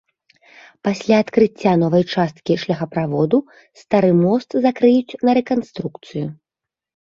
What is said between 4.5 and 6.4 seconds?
закрыюць на рэканструкцыю.